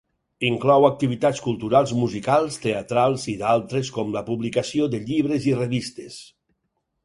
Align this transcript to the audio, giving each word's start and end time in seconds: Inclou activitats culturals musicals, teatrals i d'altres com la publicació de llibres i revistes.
Inclou 0.47 0.87
activitats 0.87 1.41
culturals 1.47 1.93
musicals, 1.99 2.57
teatrals 2.65 3.27
i 3.35 3.37
d'altres 3.43 3.95
com 4.01 4.13
la 4.19 4.27
publicació 4.33 4.91
de 4.95 5.05
llibres 5.07 5.49
i 5.53 5.57
revistes. 5.65 6.21